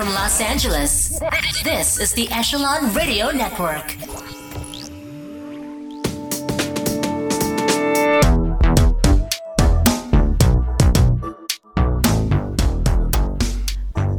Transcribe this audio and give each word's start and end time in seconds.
from 0.00 0.14
Los 0.14 0.40
Angeles, 0.40 1.20
this 1.62 2.00
is 2.00 2.14
the 2.14 2.26
Echelon 2.30 2.94
Radio 2.94 3.30
Network. 3.32 3.90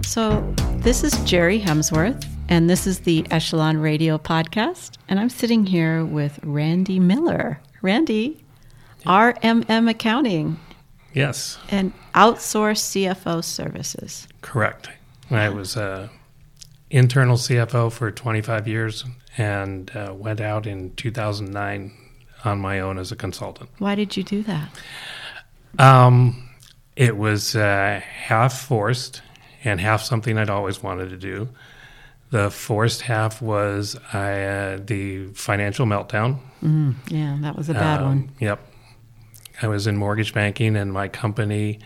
So, 0.06 0.54
this 0.82 1.04
is 1.04 1.14
Jerry 1.24 1.60
Hemsworth, 1.60 2.28
and 2.48 2.70
this 2.70 2.86
is 2.86 3.00
the 3.00 3.26
Echelon 3.32 3.80
Radio 3.80 4.20
podcast. 4.20 5.00
And 5.10 5.20
I'm 5.20 5.30
sitting 5.30 5.66
here 5.66 6.06
with 6.06 6.40
Randy 6.44 7.00
Miller. 7.00 7.60
Randy, 7.82 8.46
RMM 9.08 9.90
Accounting 9.90 10.60
Yes, 11.12 11.58
and 11.70 11.92
Outsource 12.14 12.82
CFO 12.82 13.44
Services. 13.44 14.28
correct. 14.42 14.92
I 15.32 15.50
was 15.50 15.78
uh, 15.78 16.10
internal 16.90 17.38
CFO 17.38 17.92
for 17.92 18.12
25 18.12 18.68
years 18.68 19.06
and 19.38 19.90
uh, 19.96 20.14
went 20.16 20.42
out 20.42 20.68
in 20.68 20.94
2009 20.96 21.92
on 22.44 22.60
my 22.60 22.80
own 22.80 22.98
as 22.98 23.12
a 23.12 23.16
consultant. 23.16 23.70
Why 23.80 23.96
did 23.96 24.18
you 24.18 24.24
do 24.24 24.44
that? 24.44 24.70
Um, 25.80 26.50
it 26.96 27.16
was 27.18 27.56
uh, 27.56 28.02
half 28.04 28.62
forced 28.62 29.22
and 29.64 29.80
half 29.80 30.02
something 30.02 30.38
I'd 30.38 30.50
always 30.50 30.84
wanted 30.84 31.10
to 31.12 31.18
do. 31.18 31.50
The 32.32 32.50
forced 32.50 33.02
half 33.02 33.42
was 33.42 33.98
I, 34.14 34.44
uh, 34.44 34.80
the 34.84 35.28
financial 35.34 35.86
meltdown. 35.86 36.40
Yeah, 37.10 37.38
that 37.42 37.56
was 37.56 37.70
a 37.70 37.74
bad 37.74 38.00
Um, 38.02 38.06
one. 38.08 38.32
Yep. 38.40 38.60
I 39.62 39.68
was 39.68 39.88
in 39.88 39.98
mortgage 39.98 40.34
banking, 40.34 40.76
and 40.76 40.92
my 40.94 41.08
company, 41.08 41.80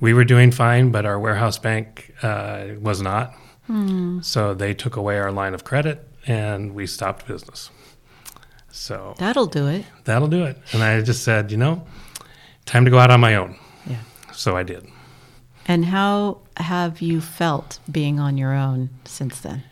we 0.00 0.12
were 0.14 0.24
doing 0.24 0.50
fine, 0.50 0.90
but 0.90 1.06
our 1.06 1.18
warehouse 1.18 1.58
bank 1.58 2.12
uh, 2.22 2.66
was 2.80 3.00
not. 3.02 3.34
So 4.20 4.52
they 4.52 4.74
took 4.74 4.96
away 4.96 5.18
our 5.18 5.32
line 5.32 5.54
of 5.54 5.64
credit, 5.64 6.06
and 6.26 6.74
we 6.74 6.86
stopped 6.86 7.26
business. 7.26 7.70
So 8.70 9.14
That'll 9.18 9.46
do 9.46 9.68
it. 9.68 9.86
that'll 10.04 10.28
do 10.28 10.44
it. 10.44 10.58
And 10.72 10.82
I 10.82 11.00
just 11.00 11.22
said, 11.24 11.50
you 11.50 11.56
know, 11.56 11.86
time 12.66 12.84
to 12.84 12.90
go 12.90 12.98
out 12.98 13.10
on 13.10 13.20
my 13.20 13.36
own. 13.36 13.56
Yeah. 13.86 14.00
So 14.32 14.56
I 14.56 14.64
did. 14.64 14.86
And 15.66 15.84
how 15.86 16.40
have 16.58 17.00
you 17.00 17.20
felt 17.22 17.78
being 17.90 18.20
on 18.20 18.36
your 18.36 18.52
own 18.52 18.90
since 19.06 19.40
then? 19.40 19.62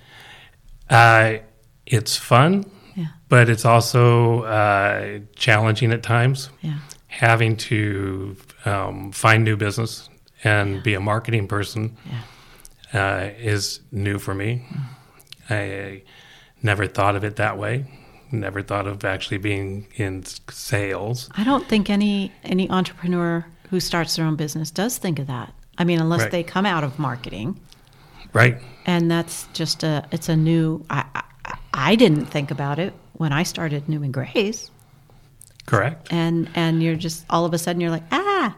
Uh, 0.88 1.38
it's 1.84 2.16
fun, 2.16 2.64
Yeah. 2.94 3.08
but 3.28 3.50
it's 3.50 3.64
also 3.66 4.42
uh, 4.44 5.18
challenging 5.36 5.92
at 5.92 6.02
times. 6.02 6.48
Yeah. 6.62 6.78
Having 7.12 7.56
to 7.56 8.34
um, 8.64 9.12
find 9.12 9.44
new 9.44 9.56
business 9.56 10.08
and 10.44 10.82
be 10.82 10.94
a 10.94 11.00
marketing 11.00 11.46
person 11.46 11.96
uh, 12.94 13.28
is 13.38 13.80
new 13.92 14.18
for 14.18 14.34
me. 14.34 14.66
I 15.50 16.02
never 16.62 16.86
thought 16.86 17.14
of 17.16 17.22
it 17.24 17.36
that 17.36 17.58
way. 17.58 17.84
Never 18.30 18.62
thought 18.62 18.86
of 18.86 19.04
actually 19.04 19.38
being 19.38 19.86
in 19.96 20.24
sales. 20.48 21.28
I 21.36 21.44
don't 21.44 21.68
think 21.68 21.90
any 21.90 22.32
any 22.44 22.68
entrepreneur 22.70 23.44
who 23.68 23.78
starts 23.78 24.16
their 24.16 24.24
own 24.24 24.36
business 24.36 24.70
does 24.70 24.96
think 24.98 25.18
of 25.18 25.26
that. 25.26 25.52
I 25.76 25.84
mean, 25.84 26.00
unless 26.00 26.22
Right. 26.22 26.30
they 26.30 26.42
come 26.42 26.64
out 26.64 26.82
of 26.82 26.98
marketing, 26.98 27.60
Right? 28.32 28.56
and 28.86 29.10
that's 29.10 29.46
just 29.52 29.82
a 29.84 30.06
it's 30.10 30.30
a 30.30 30.36
new. 30.36 30.82
I 30.88 31.04
I, 31.14 31.22
I 31.74 31.94
didn't 31.96 32.26
think 32.26 32.50
about 32.50 32.78
it 32.78 32.94
when 33.12 33.32
I 33.32 33.42
started 33.42 33.86
Newman 33.88 34.12
Grace, 34.12 34.70
Correct. 35.66 36.12
and 36.12 36.48
and 36.54 36.82
you're 36.82 36.96
just 36.96 37.24
all 37.30 37.44
of 37.44 37.54
a 37.54 37.58
sudden 37.58 37.80
you're 37.80 37.90
like 37.90 38.04
ah 38.12 38.56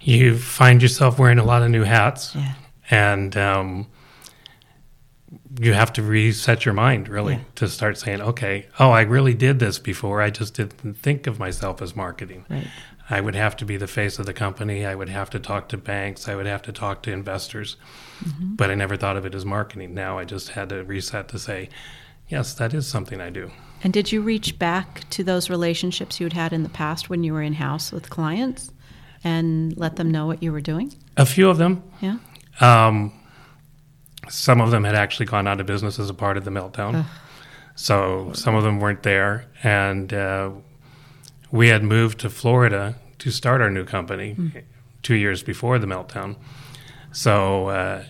You 0.00 0.36
find 0.38 0.80
yourself 0.82 1.18
wearing 1.18 1.38
a 1.38 1.44
lot 1.44 1.62
of 1.62 1.70
new 1.70 1.84
hats, 1.84 2.34
yeah 2.34 2.54
and 2.90 3.36
um, 3.36 3.86
you 5.60 5.72
have 5.72 5.92
to 5.94 6.02
reset 6.02 6.64
your 6.64 6.74
mind 6.74 7.08
really 7.08 7.34
Yeah. 7.34 7.40
to 7.56 7.68
start 7.68 7.98
saying, 7.98 8.20
okay, 8.20 8.66
oh, 8.78 8.90
I 8.90 9.00
really 9.02 9.34
did 9.34 9.58
this 9.58 9.78
before. 9.78 10.22
I 10.22 10.30
just 10.30 10.54
didn't 10.54 10.94
think 10.98 11.26
of 11.26 11.38
myself 11.38 11.80
as 11.82 11.96
marketing. 11.96 12.44
right 12.48 12.66
I 13.08 13.20
would 13.20 13.34
have 13.36 13.56
to 13.58 13.64
be 13.64 13.76
the 13.76 13.86
face 13.86 14.18
of 14.18 14.26
the 14.26 14.32
company. 14.32 14.84
I 14.84 14.94
would 14.96 15.08
have 15.08 15.30
to 15.30 15.38
talk 15.38 15.68
to 15.68 15.76
banks. 15.76 16.28
I 16.28 16.34
would 16.34 16.46
have 16.46 16.62
to 16.62 16.72
talk 16.72 17.02
to 17.02 17.12
investors. 17.12 17.76
But 18.40 18.68
I 18.70 18.74
never 18.74 18.96
thought 18.96 19.16
of 19.16 19.24
it 19.24 19.34
as 19.34 19.44
marketing. 19.44 19.94
Now 19.94 20.18
I 20.18 20.24
just 20.24 20.50
had 20.50 20.68
to 20.70 20.82
reset 20.84 21.28
to 21.28 21.38
say, 21.38 21.68
yes, 22.28 22.52
that 22.54 22.74
is 22.74 22.86
something 22.88 23.20
I 23.20 23.30
do. 23.30 23.50
And 23.86 23.92
did 23.92 24.10
you 24.10 24.20
reach 24.20 24.58
back 24.58 25.08
to 25.10 25.22
those 25.22 25.48
relationships 25.48 26.18
you'd 26.18 26.32
had 26.32 26.52
in 26.52 26.64
the 26.64 26.68
past 26.68 27.08
when 27.08 27.22
you 27.22 27.32
were 27.32 27.40
in 27.40 27.52
house 27.52 27.92
with 27.92 28.10
clients 28.10 28.72
and 29.22 29.76
let 29.78 29.94
them 29.94 30.10
know 30.10 30.26
what 30.26 30.42
you 30.42 30.50
were 30.50 30.60
doing? 30.60 30.92
A 31.16 31.24
few 31.24 31.48
of 31.48 31.56
them, 31.58 31.84
Yeah. 32.00 32.16
um, 32.60 33.12
some 34.28 34.60
of 34.60 34.72
them 34.72 34.82
had 34.82 34.96
actually 34.96 35.26
gone 35.26 35.46
out 35.46 35.60
of 35.60 35.66
business 35.68 36.00
as 36.00 36.10
a 36.10 36.14
part 36.14 36.36
of 36.36 36.44
the 36.44 36.50
meltdown. 36.50 37.04
So 37.76 38.32
some 38.32 38.56
of 38.56 38.64
them 38.64 38.80
weren't 38.80 39.04
there. 39.04 39.44
And 39.62 40.12
uh, 40.12 40.50
we 41.52 41.68
had 41.68 41.84
moved 41.84 42.18
to 42.22 42.28
Florida 42.28 42.96
to 43.20 43.30
start 43.30 43.60
our 43.60 43.70
new 43.70 43.84
company 43.84 44.64
two 45.04 45.14
years 45.14 45.44
before 45.44 45.78
the 45.78 45.86
meltdown. 45.86 46.34
So 47.12 47.68
uh, 47.68 48.04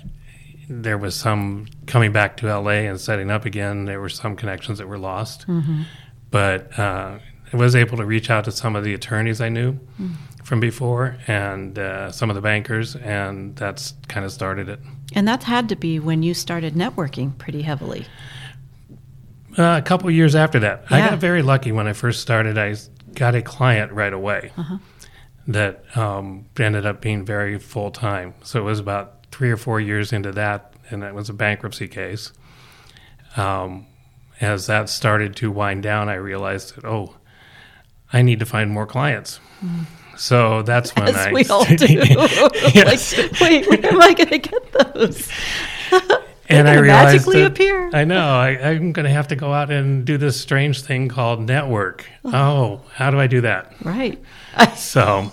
there 0.69 0.99
was 0.99 1.15
some 1.15 1.67
coming 1.87 2.13
back 2.13 2.37
to 2.39 2.47
LA 2.47 2.71
and 2.89 3.01
setting 3.01 3.31
up 3.31 3.45
again. 3.45 3.85
There 3.85 4.01
were 4.01 4.09
some 4.09 4.37
connections 4.37 4.79
that 4.79 4.89
were 4.89 4.99
lost. 4.99 5.47
But 6.31 6.77
uh, 6.79 7.19
I 7.53 7.57
was 7.57 7.77
able 7.77 7.97
to 7.99 8.05
reach 8.05 8.31
out 8.31 8.45
to 8.45 8.53
some 8.53 8.75
of 8.77 8.85
the 8.85 8.93
attorneys 8.95 9.41
I 9.41 9.49
knew 9.49 9.79
from 10.45 10.61
before 10.61 11.17
and 11.27 11.79
uh, 11.79 12.11
some 12.11 12.31
of 12.31 12.37
the 12.37 12.43
bankers, 12.43 12.97
and 12.97 13.55
that's 13.57 13.95
kind 14.09 14.25
of 14.27 14.33
started 14.33 14.69
it. 14.69 14.81
And 15.15 15.27
that 15.29 15.45
had 15.45 15.69
to 15.69 15.77
be 15.77 15.99
when 15.99 16.23
you 16.23 16.35
started 16.35 16.75
networking 16.75 17.37
pretty 17.39 17.63
heavily. 17.63 18.07
Uh, 19.59 19.79
a 19.79 19.83
couple 19.83 20.11
years 20.11 20.35
after 20.35 20.59
that, 20.61 20.85
I 20.91 21.01
got 21.01 21.19
very 21.19 21.43
lucky 21.43 21.73
when 21.73 21.87
I 21.87 21.93
first 21.95 22.21
started. 22.21 22.59
I 22.59 22.75
got 23.15 23.35
a 23.35 23.41
client 23.43 23.93
right 23.93 24.13
away 24.13 24.53
that 25.47 25.97
um, 25.97 26.47
ended 26.59 26.85
up 26.85 27.01
being 27.01 27.25
very 27.25 27.59
full 27.59 27.91
time. 27.91 28.35
So 28.43 28.61
it 28.61 28.65
was 28.65 28.79
about 28.81 29.16
three 29.31 29.51
or 29.51 29.57
four 29.57 29.81
years 29.81 30.13
into 30.13 30.33
that, 30.33 30.73
and 30.91 31.03
it 31.03 31.15
was 31.15 31.29
a 31.29 31.35
bankruptcy 31.35 31.89
case. 31.89 32.33
Um, 33.37 33.87
as 34.41 34.67
that 34.67 34.89
started 34.89 35.37
to 35.37 35.51
wind 35.51 35.83
down, 35.83 36.09
I 36.09 36.15
realized 36.15 36.77
that 36.77 36.85
oh, 36.85 37.17
I 38.13 38.23
need 38.23 38.39
to 38.41 38.47
find 38.47 38.71
more 38.71 38.87
clients. 38.87 39.41
So 40.17 40.63
that's 40.63 40.95
when 40.97 41.09
As 41.09 41.17
I 41.17 41.33
we 41.33 41.45
all 41.47 41.65
do. 41.77 41.87
Yes. 41.87 43.17
like, 43.41 43.41
wait, 43.41 43.69
where 43.69 43.93
am 43.93 44.01
I 44.01 44.15
going 44.15 44.29
to 44.31 44.39
get 44.39 44.73
those? 44.73 45.31
and 46.49 46.69
I 46.69 46.75
realized 46.79 47.27
magically 47.27 47.41
that- 47.43 47.53
appear. 47.53 47.91
I 47.93 48.05
know 48.05 48.21
I, 48.27 48.71
I'm 48.71 48.93
going 48.93 49.05
to 49.05 49.11
have 49.13 49.29
to 49.29 49.37
go 49.37 49.53
out 49.53 49.71
and 49.71 50.05
do 50.05 50.17
this 50.17 50.41
strange 50.41 50.83
thing 50.83 51.09
called 51.09 51.41
network. 51.41 52.07
Oh, 52.25 52.81
how 52.95 53.11
do 53.11 53.21
I 53.21 53.27
do 53.27 53.43
that? 53.43 53.75
Right. 53.85 54.23
So 54.77 55.31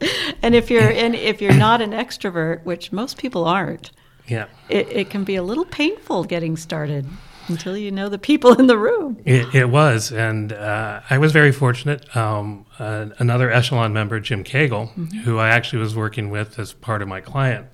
And 0.40 0.54
if 0.54 0.70
you're 0.70 0.88
and 0.88 1.14
if 1.16 1.42
you're 1.42 1.52
not 1.54 1.82
an 1.82 1.90
extrovert, 1.90 2.64
which 2.64 2.92
most 2.92 3.18
people 3.18 3.44
aren't, 3.44 3.90
yeah, 4.28 4.46
it, 4.68 4.88
it 4.92 5.10
can 5.10 5.24
be 5.24 5.34
a 5.34 5.42
little 5.42 5.64
painful 5.64 6.24
getting 6.24 6.56
started 6.56 7.06
until 7.48 7.76
you 7.76 7.90
know 7.90 8.08
the 8.08 8.18
people 8.18 8.52
in 8.60 8.66
the 8.66 8.78
room. 8.78 9.20
it, 9.24 9.54
it 9.54 9.68
was, 9.68 10.12
and 10.12 10.52
uh, 10.52 11.00
I 11.10 11.18
was 11.18 11.32
very 11.32 11.50
fortunate. 11.50 12.14
Um, 12.16 12.66
uh, 12.78 13.06
another 13.18 13.50
echelon 13.50 13.92
member, 13.92 14.20
Jim 14.20 14.44
Cagle, 14.44 14.90
who 15.24 15.38
I 15.38 15.48
actually 15.48 15.80
was 15.80 15.96
working 15.96 16.30
with 16.30 16.58
as 16.58 16.72
part 16.72 17.02
of 17.02 17.08
my 17.08 17.20
client, 17.20 17.66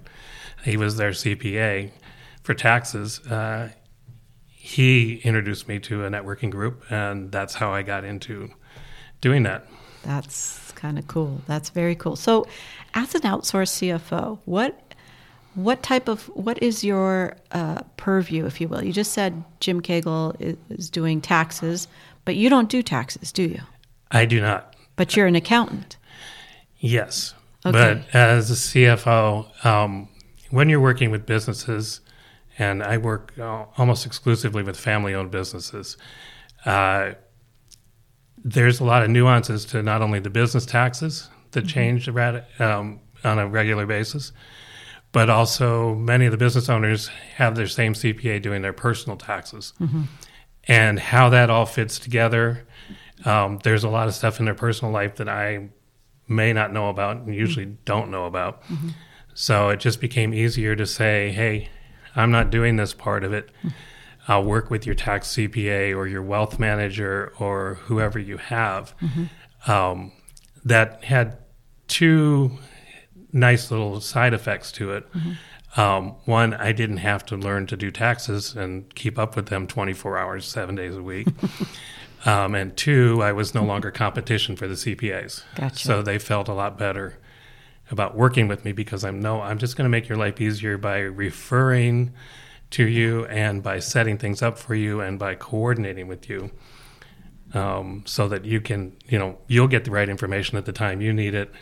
he 0.64 0.76
was 0.76 0.96
their 0.96 1.10
CPA 1.10 1.90
for 2.42 2.54
taxes. 2.54 3.20
Uh, 3.26 3.70
he 4.46 5.16
introduced 5.24 5.68
me 5.68 5.78
to 5.80 6.04
a 6.04 6.10
networking 6.10 6.50
group, 6.50 6.84
and 6.90 7.30
that's 7.30 7.54
how 7.54 7.72
I 7.72 7.82
got 7.82 8.04
into 8.04 8.50
doing 9.20 9.42
that. 9.42 9.66
That's 10.02 10.63
kind 10.84 10.98
of 10.98 11.08
cool. 11.08 11.40
That's 11.46 11.70
very 11.70 11.94
cool. 11.94 12.14
So, 12.14 12.46
as 12.92 13.14
an 13.14 13.22
outsourced 13.22 13.72
CFO, 13.78 14.38
what 14.44 14.78
what 15.54 15.82
type 15.82 16.08
of 16.08 16.24
what 16.34 16.62
is 16.62 16.84
your 16.84 17.36
uh, 17.52 17.80
purview, 17.96 18.44
if 18.44 18.60
you 18.60 18.68
will? 18.68 18.84
You 18.84 18.92
just 18.92 19.12
said 19.12 19.44
Jim 19.60 19.80
Cagle 19.80 20.38
is, 20.38 20.56
is 20.68 20.90
doing 20.90 21.22
taxes, 21.22 21.88
but 22.26 22.36
you 22.36 22.50
don't 22.50 22.68
do 22.68 22.82
taxes, 22.82 23.32
do 23.32 23.44
you? 23.44 23.62
I 24.10 24.26
do 24.26 24.42
not. 24.42 24.76
But 24.96 25.16
you're 25.16 25.26
an 25.26 25.36
accountant. 25.36 25.96
Yes. 26.80 27.32
Okay. 27.64 28.04
But 28.12 28.14
as 28.14 28.50
a 28.50 28.54
CFO, 28.54 29.64
um, 29.64 30.08
when 30.50 30.68
you're 30.68 30.82
working 30.82 31.10
with 31.10 31.24
businesses, 31.24 32.02
and 32.58 32.82
I 32.82 32.98
work 32.98 33.32
uh, 33.38 33.64
almost 33.78 34.04
exclusively 34.04 34.62
with 34.62 34.78
family 34.78 35.14
owned 35.14 35.30
businesses, 35.30 35.96
uh, 36.66 37.12
there's 38.44 38.78
a 38.80 38.84
lot 38.84 39.02
of 39.02 39.10
nuances 39.10 39.64
to 39.64 39.82
not 39.82 40.02
only 40.02 40.20
the 40.20 40.30
business 40.30 40.66
taxes 40.66 41.28
that 41.52 41.64
mm-hmm. 41.64 41.68
change 41.68 42.08
um, 42.60 43.00
on 43.24 43.38
a 43.38 43.48
regular 43.48 43.86
basis, 43.86 44.32
but 45.12 45.30
also 45.30 45.94
many 45.94 46.26
of 46.26 46.32
the 46.32 46.36
business 46.36 46.68
owners 46.68 47.08
have 47.36 47.56
their 47.56 47.66
same 47.66 47.94
CPA 47.94 48.42
doing 48.42 48.62
their 48.62 48.72
personal 48.72 49.16
taxes. 49.16 49.72
Mm-hmm. 49.80 50.02
And 50.66 50.98
how 50.98 51.28
that 51.30 51.50
all 51.50 51.66
fits 51.66 51.98
together, 51.98 52.66
um, 53.24 53.58
there's 53.64 53.84
a 53.84 53.88
lot 53.88 54.08
of 54.08 54.14
stuff 54.14 54.38
in 54.38 54.46
their 54.46 54.54
personal 54.54 54.92
life 54.92 55.16
that 55.16 55.28
I 55.28 55.68
may 56.26 56.52
not 56.52 56.72
know 56.72 56.88
about 56.88 57.18
and 57.18 57.34
usually 57.34 57.66
mm-hmm. 57.66 57.84
don't 57.84 58.10
know 58.10 58.26
about. 58.26 58.62
So 59.34 59.70
it 59.70 59.80
just 59.80 60.00
became 60.00 60.32
easier 60.32 60.76
to 60.76 60.86
say, 60.86 61.32
hey, 61.32 61.68
I'm 62.16 62.30
not 62.30 62.50
doing 62.50 62.76
this 62.76 62.94
part 62.94 63.24
of 63.24 63.32
it. 63.32 63.50
I'll 64.26 64.44
work 64.44 64.70
with 64.70 64.86
your 64.86 64.94
tax 64.94 65.28
CPA 65.34 65.94
or 65.96 66.06
your 66.06 66.22
wealth 66.22 66.58
manager 66.58 67.32
or 67.38 67.74
whoever 67.84 68.18
you 68.18 68.38
have. 68.38 68.94
Um, 69.66 70.12
that 70.64 71.04
had 71.04 71.38
two 71.88 72.58
nice 73.32 73.70
little 73.70 74.00
side 74.00 74.32
effects 74.32 74.72
to 74.72 74.92
it. 74.92 75.06
Um, 75.76 76.14
one, 76.24 76.54
I 76.54 76.72
didn't 76.72 76.98
have 76.98 77.24
to 77.26 77.36
learn 77.36 77.66
to 77.66 77.76
do 77.76 77.90
taxes 77.90 78.54
and 78.54 78.92
keep 78.94 79.18
up 79.18 79.34
with 79.36 79.46
them 79.46 79.66
24 79.66 80.16
hours, 80.16 80.46
seven 80.46 80.74
days 80.74 80.96
a 80.96 81.02
week. 81.02 81.28
um, 82.24 82.54
and 82.54 82.76
two, 82.76 83.20
I 83.22 83.32
was 83.32 83.54
no 83.54 83.64
longer 83.64 83.90
competition 83.90 84.56
for 84.56 84.68
the 84.68 84.74
CPAs. 84.74 85.42
Gotcha. 85.56 85.76
So 85.84 86.02
they 86.02 86.18
felt 86.18 86.48
a 86.48 86.54
lot 86.54 86.78
better 86.78 87.18
about 87.90 88.16
working 88.16 88.48
with 88.48 88.64
me 88.64 88.72
because 88.72 89.04
I'm 89.04 89.20
no, 89.20 89.42
I'm 89.42 89.58
just 89.58 89.76
going 89.76 89.84
to 89.84 89.90
make 89.90 90.08
your 90.08 90.16
life 90.16 90.40
easier 90.40 90.78
by 90.78 91.00
referring 91.00 92.12
to 92.74 92.84
you 92.84 93.24
and 93.26 93.62
by 93.62 93.78
setting 93.78 94.18
things 94.18 94.42
up 94.42 94.58
for 94.58 94.74
you 94.74 95.00
and 95.00 95.16
by 95.16 95.36
coordinating 95.36 96.08
with 96.08 96.28
you. 96.28 96.50
Um, 97.52 98.02
so 98.04 98.26
that 98.28 98.44
you 98.44 98.60
can, 98.60 98.96
you 99.06 99.16
know, 99.16 99.38
you'll 99.46 99.68
get 99.68 99.84
the 99.84 99.92
right 99.92 100.08
information 100.08 100.58
at 100.58 100.64
the 100.64 100.72
time 100.72 101.00
you 101.00 101.12
need 101.12 101.34
it, 101.36 101.52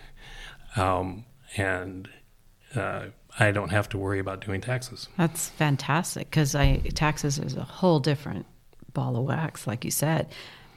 um, 0.75 1.27
and 1.59 2.09
uh, 2.75 3.09
I 3.39 3.51
don't 3.51 3.69
have 3.69 3.91
to 3.91 3.99
worry 3.99 4.19
about 4.19 4.43
doing 4.43 4.63
taxes. 4.63 5.11
That's 5.19 5.51
fantastic 5.51 6.31
because 6.31 6.55
I 6.55 6.79
taxes 6.95 7.39
is 7.39 7.57
a 7.57 7.65
whole 7.65 8.01
different 8.01 8.47
ball 8.95 9.19
of 9.19 9.25
wax, 9.25 9.67
like 9.67 9.85
you 9.85 9.91
said. 9.91 10.29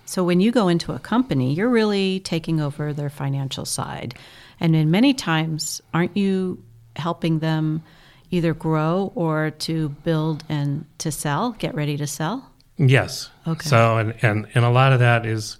So 0.06 0.22
when 0.22 0.42
you 0.42 0.52
go 0.52 0.68
into 0.68 0.92
a 0.92 1.00
company, 1.00 1.54
you're 1.54 1.70
really 1.70 2.20
taking 2.20 2.60
over 2.60 2.92
their 2.92 3.10
financial 3.10 3.64
side, 3.64 4.16
and 4.60 4.76
in 4.76 4.92
many 4.92 5.14
times, 5.14 5.82
aren't 5.94 6.18
you 6.18 6.62
helping 6.98 7.40
them 7.40 7.84
either 8.32 8.54
grow 8.54 9.12
or 9.16 9.52
to 9.52 9.90
build 9.90 10.44
and 10.50 10.86
to 11.00 11.12
sell, 11.12 11.52
get 11.52 11.76
ready 11.76 11.98
to 11.98 12.08
sell? 12.08 12.52
Yes. 12.78 13.30
Okay. 13.48 13.68
So, 13.68 13.98
and, 13.98 14.16
and, 14.22 14.48
and 14.54 14.66
a 14.66 14.70
lot 14.70 14.94
of 14.94 15.00
that 15.00 15.26
is, 15.26 15.58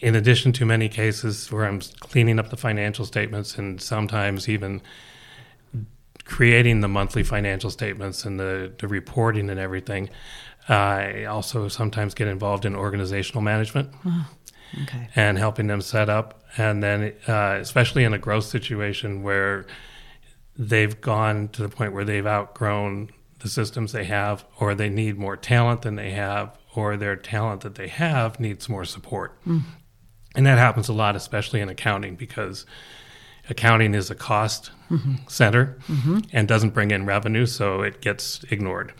in 0.00 0.14
addition 0.14 0.52
to 0.52 0.64
many 0.64 0.88
cases 0.88 1.50
where 1.50 1.64
I'm 1.64 1.80
cleaning 2.00 2.38
up 2.38 2.50
the 2.50 2.56
financial 2.56 3.04
statements 3.04 3.58
and 3.58 3.80
sometimes 3.80 4.48
even 4.48 4.80
creating 6.24 6.80
the 6.80 6.88
monthly 6.88 7.22
financial 7.22 7.70
statements 7.70 8.24
and 8.24 8.38
the, 8.38 8.72
the 8.78 8.86
reporting 8.86 9.48
and 9.50 9.58
everything, 9.58 10.10
I 10.68 11.24
also 11.24 11.68
sometimes 11.68 12.14
get 12.14 12.28
involved 12.28 12.64
in 12.64 12.76
organizational 12.76 13.42
management 13.42 13.90
Okay. 14.82 15.08
and 15.16 15.38
helping 15.38 15.66
them 15.66 15.80
set 15.80 16.10
up. 16.10 16.44
And 16.58 16.82
then, 16.82 17.14
uh, 17.26 17.58
especially 17.60 18.04
in 18.04 18.12
a 18.12 18.18
growth 18.18 18.44
situation 18.44 19.22
where 19.22 19.66
they've 20.58 21.00
gone 21.00 21.48
to 21.48 21.62
the 21.62 21.68
point 21.68 21.92
where 21.92 22.04
they've 22.04 22.26
outgrown 22.26 23.10
the 23.38 23.48
systems 23.48 23.92
they 23.92 24.04
have, 24.04 24.44
or 24.58 24.74
they 24.74 24.88
need 24.88 25.16
more 25.16 25.36
talent 25.36 25.82
than 25.82 25.94
they 25.94 26.10
have, 26.10 26.58
or 26.74 26.96
their 26.96 27.16
talent 27.16 27.60
that 27.60 27.76
they 27.76 27.88
have 27.88 28.40
needs 28.40 28.68
more 28.68 28.84
support. 28.84 29.38
Hmm. 29.44 29.60
And 30.34 30.46
that 30.46 30.58
happens 30.58 30.88
a 30.88 30.92
lot, 30.92 31.16
especially 31.16 31.60
in 31.60 31.68
accounting, 31.68 32.16
because 32.16 32.66
accounting 33.48 33.94
is 33.94 34.10
a 34.10 34.14
cost 34.14 34.70
mm-hmm. 34.90 35.14
center 35.28 35.78
mm-hmm. 35.88 36.18
and 36.32 36.48
doesn't 36.48 36.74
bring 36.74 36.90
in 36.90 37.06
revenue, 37.06 37.46
so 37.46 37.82
it 37.82 38.00
gets 38.00 38.44
ignored. 38.50 38.92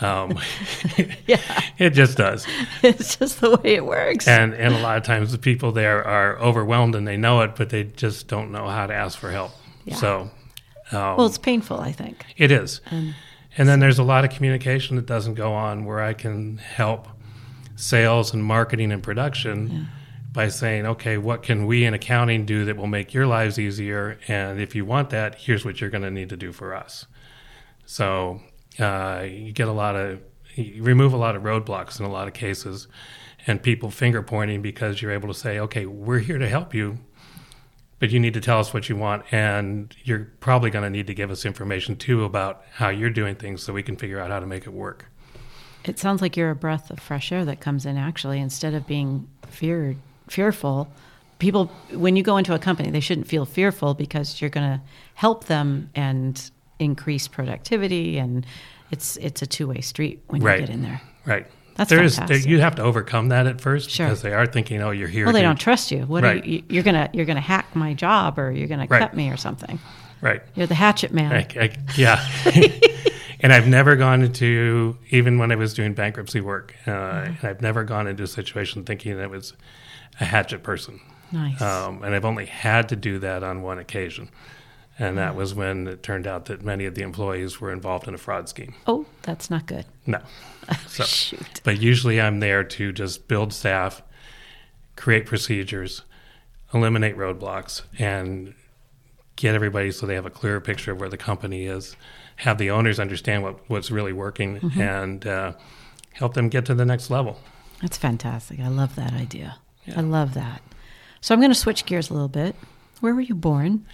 Um, 0.00 0.38
Yeah, 1.26 1.40
it 1.76 1.90
just 1.90 2.16
does. 2.16 2.46
it's 2.82 3.16
just 3.16 3.40
the 3.40 3.56
way 3.56 3.74
it 3.74 3.84
works. 3.84 4.26
And 4.26 4.54
and 4.54 4.74
a 4.74 4.78
lot 4.78 4.96
of 4.96 5.04
times 5.04 5.32
the 5.32 5.38
people 5.38 5.72
there 5.72 6.06
are 6.06 6.38
overwhelmed 6.38 6.94
and 6.94 7.06
they 7.06 7.18
know 7.18 7.42
it, 7.42 7.54
but 7.54 7.68
they 7.68 7.84
just 7.84 8.28
don't 8.28 8.50
know 8.50 8.66
how 8.66 8.86
to 8.86 8.94
ask 8.94 9.18
for 9.18 9.30
help. 9.30 9.52
Yeah. 9.84 9.96
So 9.96 10.30
um, 10.92 11.16
well, 11.16 11.26
it's 11.26 11.38
painful, 11.38 11.80
I 11.80 11.92
think. 11.92 12.24
it 12.36 12.50
is. 12.50 12.80
And 12.90 13.14
And 13.56 13.68
then 13.68 13.80
there's 13.80 13.98
a 13.98 14.04
lot 14.04 14.24
of 14.24 14.30
communication 14.30 14.96
that 14.96 15.06
doesn't 15.06 15.34
go 15.34 15.52
on 15.52 15.84
where 15.84 16.00
I 16.00 16.12
can 16.12 16.58
help 16.58 17.08
sales 17.76 18.32
and 18.32 18.44
marketing 18.44 18.92
and 18.92 19.02
production 19.02 19.88
by 20.32 20.48
saying, 20.48 20.86
okay, 20.86 21.16
what 21.18 21.42
can 21.42 21.66
we 21.66 21.84
in 21.84 21.94
accounting 21.94 22.44
do 22.44 22.64
that 22.66 22.76
will 22.76 22.86
make 22.86 23.14
your 23.14 23.26
lives 23.26 23.58
easier? 23.58 24.18
And 24.28 24.60
if 24.60 24.74
you 24.74 24.84
want 24.84 25.10
that, 25.10 25.36
here's 25.36 25.64
what 25.64 25.80
you're 25.80 25.90
going 25.90 26.02
to 26.02 26.10
need 26.10 26.28
to 26.28 26.36
do 26.36 26.52
for 26.52 26.74
us. 26.74 27.06
So 27.86 28.40
uh, 28.78 29.24
you 29.28 29.52
get 29.52 29.68
a 29.68 29.72
lot 29.72 29.96
of, 29.96 30.20
you 30.54 30.82
remove 30.82 31.12
a 31.12 31.16
lot 31.16 31.34
of 31.34 31.42
roadblocks 31.42 31.98
in 31.98 32.06
a 32.06 32.10
lot 32.10 32.28
of 32.28 32.34
cases 32.34 32.86
and 33.46 33.62
people 33.62 33.90
finger 33.90 34.22
pointing 34.22 34.60
because 34.60 35.00
you're 35.00 35.12
able 35.12 35.28
to 35.28 35.34
say, 35.34 35.58
okay, 35.58 35.86
we're 35.86 36.18
here 36.18 36.38
to 36.38 36.48
help 36.48 36.74
you. 36.74 36.98
But 38.00 38.10
you 38.10 38.20
need 38.20 38.34
to 38.34 38.40
tell 38.40 38.60
us 38.60 38.72
what 38.72 38.88
you 38.88 38.96
want, 38.96 39.24
and 39.32 39.94
you're 40.04 40.28
probably 40.40 40.70
going 40.70 40.84
to 40.84 40.90
need 40.90 41.08
to 41.08 41.14
give 41.14 41.30
us 41.32 41.44
information 41.44 41.96
too 41.96 42.24
about 42.24 42.62
how 42.74 42.90
you're 42.90 43.10
doing 43.10 43.34
things 43.34 43.62
so 43.62 43.72
we 43.72 43.82
can 43.82 43.96
figure 43.96 44.20
out 44.20 44.30
how 44.30 44.38
to 44.38 44.46
make 44.46 44.66
it 44.66 44.72
work. 44.72 45.06
it 45.84 45.98
sounds 45.98 46.20
like 46.22 46.36
you're 46.36 46.50
a 46.50 46.54
breath 46.54 46.90
of 46.90 47.00
fresh 47.00 47.32
air 47.32 47.44
that 47.44 47.60
comes 47.60 47.84
in. 47.86 47.96
Actually, 47.96 48.38
instead 48.40 48.74
of 48.74 48.86
being 48.86 49.26
feared, 49.48 49.96
fearful, 50.28 50.88
people 51.38 51.66
when 51.92 52.14
you 52.14 52.22
go 52.22 52.36
into 52.36 52.54
a 52.54 52.58
company, 52.58 52.90
they 52.90 53.00
shouldn't 53.00 53.26
feel 53.26 53.44
fearful 53.46 53.94
because 53.94 54.40
you're 54.40 54.50
going 54.50 54.78
to 54.78 54.80
help 55.14 55.44
them 55.44 55.90
and 55.94 56.50
increase 56.78 57.26
productivity, 57.26 58.18
and 58.18 58.46
it's 58.92 59.16
it's 59.16 59.42
a 59.42 59.46
two 59.46 59.66
way 59.66 59.80
street 59.80 60.22
when 60.28 60.40
Right. 60.42 60.60
you 60.60 60.66
get 60.66 60.72
in 60.74 60.82
there. 60.82 61.00
Right. 61.26 61.46
That's 61.78 61.88
There 61.90 62.02
is- 62.02 62.18
fantastic. 62.18 62.46
you 62.50 62.60
have 62.60 62.74
to 62.74 62.82
overcome 62.82 63.28
that 63.28 63.46
at 63.46 63.60
first 63.60 63.88
Sure. 63.88 64.06
because 64.06 64.20
they 64.20 64.34
are 64.34 64.46
thinking, 64.46 64.82
oh, 64.82 64.90
you're 64.90 65.08
here. 65.08 65.24
Well, 65.24 65.32
they 65.32 65.40
don't 65.42 65.58
trust 65.58 65.90
you. 65.90 66.00
What 66.02 66.24
Right. 66.24 66.42
are 66.44 66.46
you, 66.46 66.62
you're 66.68 66.82
gonna 66.82 67.08
you're 67.14 67.24
gonna 67.24 67.40
hack 67.40 67.74
my 67.74 67.94
job 67.94 68.38
or 68.38 68.50
you're 68.50 68.68
gonna 68.68 68.86
Right. 68.90 68.98
cut 69.00 69.14
me 69.14 69.30
or 69.30 69.36
something. 69.36 69.78
Right. 70.20 70.42
You're 70.56 70.66
the 70.66 70.74
hatchet 70.74 71.12
man. 71.12 71.32
I, 71.32 71.46
I, 71.58 71.70
yeah. 71.96 72.20
and 73.40 73.52
I've 73.52 73.68
never 73.68 73.94
gone 73.94 74.22
into, 74.22 74.96
even 75.10 75.38
when 75.38 75.52
I 75.52 75.54
was 75.54 75.72
doing 75.74 75.94
bankruptcy 75.94 76.40
work, 76.40 76.74
uh, 76.86 76.90
Mm-hmm. 76.90 77.34
and 77.36 77.44
I've 77.44 77.62
never 77.62 77.84
gone 77.84 78.08
into 78.08 78.24
a 78.24 78.26
situation 78.26 78.82
thinking 78.84 79.16
that 79.16 79.22
it 79.24 79.30
was 79.30 79.52
a 80.20 80.24
hatchet 80.24 80.64
person. 80.64 80.98
Nice. 81.30 81.60
Um, 81.62 82.02
and 82.02 82.12
I've 82.14 82.24
only 82.24 82.46
had 82.46 82.88
to 82.88 82.96
do 82.96 83.20
that 83.20 83.44
on 83.44 83.62
one 83.62 83.78
occasion. 83.78 84.28
And 84.98 85.14
Mm. 85.14 85.16
that 85.20 85.36
was 85.36 85.54
when 85.54 85.86
it 85.86 86.02
turned 86.02 86.26
out 86.26 86.46
that 86.46 86.64
many 86.64 86.84
of 86.84 86.94
the 86.96 87.02
employees 87.02 87.60
were 87.60 87.72
involved 87.72 88.08
in 88.08 88.14
a 88.14 88.18
fraud 88.18 88.48
scheme. 88.48 88.74
oh, 88.86 89.06
that's 89.22 89.48
not 89.50 89.66
good. 89.66 89.86
No. 90.06 90.20
So, 90.86 91.04
Shoot. 91.04 91.60
but 91.64 91.78
usually 91.80 92.20
I'm 92.20 92.40
there 92.40 92.62
to 92.62 92.92
just 92.92 93.26
build 93.28 93.52
staff, 93.54 94.02
create 94.96 95.24
procedures, 95.24 96.02
eliminate 96.74 97.16
roadblocks, 97.16 97.82
and 97.98 98.52
get 99.36 99.54
everybody 99.54 99.90
so 99.92 100.04
they 100.06 100.14
have 100.14 100.26
a 100.26 100.30
clearer 100.30 100.60
picture 100.60 100.92
of 100.92 101.00
where 101.00 101.08
the 101.08 101.16
company 101.16 101.64
is, 101.66 101.96
have 102.36 102.58
the 102.58 102.70
owners 102.70 102.98
understand 103.00 103.42
what, 103.44 103.58
what's 103.70 103.90
really 103.90 104.12
working, 104.12 104.60
Mm-hmm. 104.60 104.80
and 104.80 105.26
uh, 105.26 105.52
help 106.12 106.34
them 106.34 106.48
get 106.50 106.66
to 106.66 106.74
the 106.74 106.84
next 106.84 107.08
level. 107.08 107.38
That's 107.80 107.96
fantastic. 107.96 108.60
I 108.60 108.68
love 108.68 108.94
that 108.96 109.12
idea. 109.14 109.56
I 109.96 110.00
love 110.02 110.34
that. 110.34 110.60
So 111.22 111.32
I'm 111.34 111.40
going 111.40 111.50
to 111.52 111.54
switch 111.58 111.86
gears 111.86 112.10
a 112.10 112.12
little 112.12 112.28
bit. 112.28 112.56
Where 113.00 113.14
were 113.14 113.20
you 113.22 113.34
born? 113.36 113.86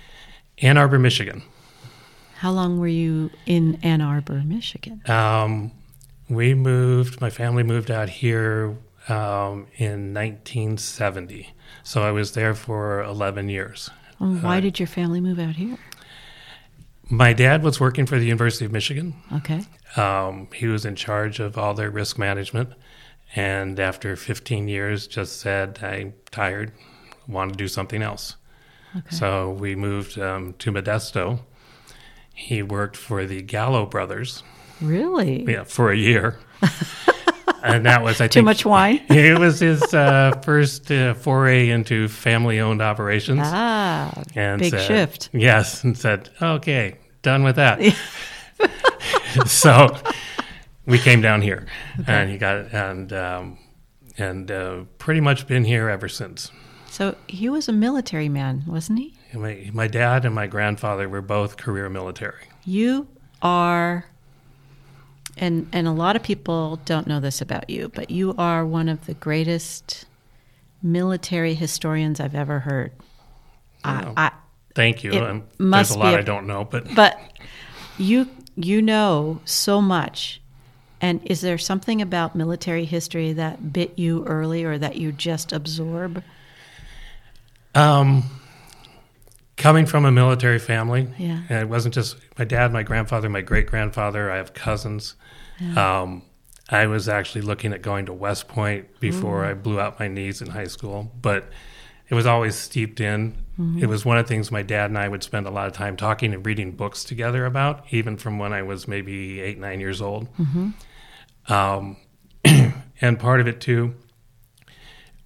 Ann 0.58 0.78
Arbor, 0.78 0.98
Michigan. 0.98 1.42
How 2.36 2.50
long 2.50 2.78
were 2.78 2.88
you 2.88 3.30
in 3.46 3.78
Ann 3.82 4.00
Arbor, 4.00 4.42
Michigan? 4.44 5.02
Um, 5.06 5.72
we 6.28 6.54
moved, 6.54 7.20
my 7.20 7.30
family 7.30 7.62
moved 7.62 7.90
out 7.90 8.08
here 8.08 8.76
um, 9.08 9.66
in 9.76 10.14
1970. 10.14 11.54
So 11.82 12.02
I 12.02 12.10
was 12.10 12.32
there 12.32 12.54
for 12.54 13.02
11 13.02 13.48
years. 13.48 13.90
Um, 14.20 14.42
why 14.42 14.60
did 14.60 14.78
your 14.78 14.86
family 14.86 15.20
move 15.20 15.38
out 15.38 15.56
here? 15.56 15.76
My 17.10 17.32
dad 17.32 17.62
was 17.62 17.80
working 17.80 18.06
for 18.06 18.18
the 18.18 18.24
University 18.24 18.64
of 18.64 18.72
Michigan. 18.72 19.14
Okay. 19.32 19.62
Um, 19.96 20.48
he 20.54 20.66
was 20.66 20.84
in 20.84 20.96
charge 20.96 21.38
of 21.40 21.58
all 21.58 21.74
their 21.74 21.90
risk 21.90 22.18
management. 22.18 22.70
And 23.36 23.78
after 23.80 24.16
15 24.16 24.68
years, 24.68 25.06
just 25.06 25.40
said, 25.40 25.80
I'm 25.82 26.14
tired, 26.30 26.72
want 27.26 27.52
to 27.52 27.56
do 27.56 27.68
something 27.68 28.02
else. 28.02 28.36
Okay. 28.96 29.16
So 29.16 29.50
we 29.50 29.74
moved 29.74 30.18
um, 30.18 30.54
to 30.60 30.70
Modesto. 30.72 31.40
He 32.32 32.62
worked 32.62 32.96
for 32.96 33.24
the 33.26 33.42
Gallo 33.42 33.86
brothers 33.86 34.42
Really? 34.80 35.44
yeah, 35.44 35.64
for 35.64 35.90
a 35.90 35.96
year. 35.96 36.38
and 37.62 37.86
that 37.86 38.02
was, 38.02 38.20
I 38.20 38.28
Too 38.28 38.42
much 38.42 38.64
wine? 38.64 39.00
it 39.08 39.38
was 39.38 39.60
his 39.60 39.82
uh, 39.94 40.40
first 40.44 40.90
uh, 40.90 41.14
foray 41.14 41.70
into 41.70 42.08
family 42.08 42.60
owned 42.60 42.82
operations. 42.82 43.40
ah, 43.42 44.22
and 44.34 44.60
big 44.60 44.70
said- 44.70 44.86
shift. 44.86 45.30
Yes, 45.32 45.84
and 45.84 45.96
said, 45.96 46.30
"Okay, 46.40 46.96
done 47.22 47.42
with 47.44 47.56
that." 47.56 47.80
so 49.46 49.96
we 50.86 50.98
came 50.98 51.20
down 51.20 51.40
here, 51.42 51.66
and 52.06 52.30
he 52.30 52.36
got 52.36 52.72
and 52.72 53.12
um, 53.12 53.58
and 54.18 54.50
uh, 54.50 54.84
pretty 54.98 55.20
much 55.20 55.46
been 55.46 55.64
here 55.64 55.88
ever 55.88 56.08
since. 56.08 56.50
So 56.94 57.16
he 57.26 57.48
was 57.48 57.68
a 57.68 57.72
military 57.72 58.28
man, 58.28 58.62
wasn't 58.68 59.00
he? 59.00 59.14
My, 59.32 59.68
my 59.72 59.88
dad 59.88 60.24
and 60.24 60.32
my 60.32 60.46
grandfather 60.46 61.08
were 61.08 61.22
both 61.22 61.56
career 61.56 61.88
military. 61.88 62.44
You 62.64 63.08
are, 63.42 64.04
and 65.36 65.66
and 65.72 65.88
a 65.88 65.90
lot 65.90 66.14
of 66.14 66.22
people 66.22 66.76
don't 66.84 67.08
know 67.08 67.18
this 67.18 67.40
about 67.40 67.68
you, 67.68 67.90
but 67.92 68.12
you 68.12 68.32
are 68.38 68.64
one 68.64 68.88
of 68.88 69.06
the 69.06 69.14
greatest 69.14 70.04
military 70.84 71.54
historians 71.54 72.20
I've 72.20 72.36
ever 72.36 72.60
heard. 72.60 72.92
I, 73.82 74.12
I, 74.16 74.30
Thank 74.76 75.02
you. 75.02 75.14
It 75.14 75.42
there's 75.58 75.90
a 75.90 75.98
lot 75.98 76.14
a- 76.14 76.18
I 76.18 76.22
don't 76.22 76.46
know, 76.46 76.64
but 76.64 76.94
but 76.94 77.18
you 77.98 78.28
you 78.54 78.80
know 78.80 79.40
so 79.44 79.82
much. 79.82 80.40
And 81.00 81.20
is 81.24 81.40
there 81.40 81.58
something 81.58 82.00
about 82.00 82.36
military 82.36 82.84
history 82.84 83.32
that 83.32 83.72
bit 83.72 83.98
you 83.98 84.24
early 84.26 84.62
or 84.62 84.78
that 84.78 84.94
you 84.94 85.10
just 85.10 85.52
absorb? 85.52 86.22
Um, 87.74 88.24
coming 89.56 89.86
from 89.86 90.04
a 90.04 90.12
military 90.12 90.58
family, 90.58 91.08
Yeah. 91.18 91.40
and 91.48 91.58
it 91.60 91.68
wasn't 91.68 91.94
just 91.94 92.16
my 92.38 92.44
dad, 92.44 92.72
my 92.72 92.82
grandfather, 92.82 93.28
my 93.28 93.40
great 93.40 93.66
grandfather. 93.66 94.30
I 94.30 94.36
have 94.36 94.54
cousins. 94.54 95.14
Um, 95.76 96.22
I 96.68 96.86
was 96.86 97.08
actually 97.08 97.42
looking 97.42 97.72
at 97.72 97.82
going 97.82 98.06
to 98.06 98.12
West 98.12 98.48
Point 98.48 98.98
before 99.00 99.44
I 99.44 99.54
blew 99.54 99.78
out 99.80 100.00
my 100.00 100.08
knees 100.08 100.40
in 100.42 100.48
high 100.50 100.66
school, 100.66 101.12
but 101.20 101.48
it 102.08 102.14
was 102.14 102.26
always 102.26 102.54
steeped 102.56 103.00
in. 103.00 103.34
It 103.78 103.86
was 103.86 104.04
one 104.04 104.18
of 104.18 104.24
the 104.24 104.28
things 104.28 104.50
my 104.50 104.62
dad 104.62 104.90
and 104.90 104.98
I 104.98 105.06
would 105.08 105.22
spend 105.22 105.46
a 105.46 105.50
lot 105.50 105.68
of 105.68 105.72
time 105.74 105.96
talking 105.96 106.34
and 106.34 106.44
reading 106.44 106.72
books 106.72 107.04
together 107.04 107.46
about, 107.46 107.84
even 107.90 108.16
from 108.16 108.38
when 108.38 108.52
I 108.52 108.62
was 108.62 108.88
maybe 108.88 109.40
eight, 109.40 109.58
nine 109.58 109.78
years 109.80 110.02
old. 110.02 110.26
Um, 111.48 111.96
and 113.00 113.18
part 113.20 113.40
of 113.40 113.46
it 113.46 113.60
too, 113.60 113.94